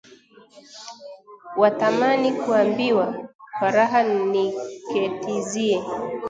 Watamani 1.57 2.31
kuambiwa, 2.31 3.29
kwa 3.59 3.71
raha 3.71 4.03
niketizie 4.03 5.83